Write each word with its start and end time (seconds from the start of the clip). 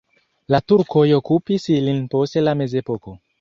La 0.53 0.59
turkoj 0.71 1.03
okupis 1.17 1.67
ilin 1.75 2.01
post 2.15 2.41
la 2.47 2.57
mezepoko. 2.65 3.15